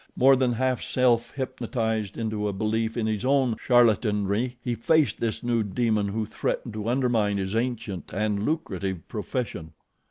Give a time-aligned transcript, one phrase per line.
[0.15, 5.43] More than half self hypnotized into a belief in his own charlatanry he faced this
[5.43, 9.73] new demon who threatened to undermine his ancient and lucrative profession.